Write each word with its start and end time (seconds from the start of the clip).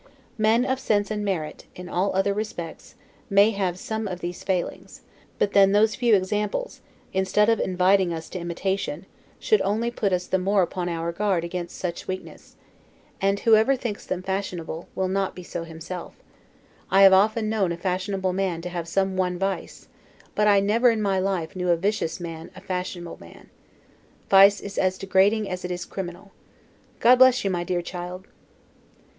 Men 0.39 0.65
of 0.65 0.79
sense 0.79 1.11
and 1.11 1.23
merit, 1.23 1.65
in 1.75 1.87
all 1.87 2.15
other 2.15 2.33
respects, 2.33 2.95
may 3.29 3.51
have 3.51 3.75
had 3.75 3.79
some 3.79 4.07
of 4.07 4.19
these 4.19 4.43
failings; 4.43 5.01
but 5.37 5.51
then 5.53 5.73
those 5.73 5.93
few 5.93 6.15
examples, 6.15 6.81
instead 7.13 7.49
of 7.49 7.59
inviting 7.59 8.11
us 8.11 8.27
to 8.29 8.39
imitation, 8.39 9.05
should 9.37 9.61
only 9.61 9.91
put 9.91 10.11
us 10.11 10.25
the 10.25 10.39
more 10.39 10.63
upon 10.63 10.89
our 10.89 11.11
guard 11.11 11.43
against 11.43 11.77
such 11.77 12.07
weaknesses: 12.07 12.55
and 13.21 13.41
whoever 13.41 13.75
thinks 13.75 14.03
them 14.03 14.23
fashionable, 14.23 14.87
will 14.95 15.07
not 15.07 15.35
be 15.35 15.43
so 15.43 15.65
himself; 15.65 16.15
I 16.89 17.03
have 17.03 17.13
often 17.13 17.47
known 17.47 17.71
a 17.71 17.77
fashionable 17.77 18.33
man 18.33 18.63
have 18.63 18.87
some 18.87 19.15
one 19.17 19.37
vice; 19.37 19.87
but 20.33 20.47
I 20.47 20.61
never 20.61 20.89
in 20.89 21.03
my 21.03 21.19
life 21.19 21.55
knew 21.55 21.69
a 21.69 21.77
vicious 21.77 22.19
man 22.19 22.49
a 22.55 22.61
fashionable 22.61 23.17
man. 23.19 23.51
Vice 24.31 24.61
is 24.61 24.79
as 24.79 24.97
degrading 24.97 25.47
as 25.47 25.63
it 25.63 25.69
is 25.69 25.85
criminal. 25.85 26.31
God 26.99 27.17
bless 27.19 27.43
you, 27.43 27.51
my 27.51 27.63
dear 27.63 27.83
child! 27.83 28.25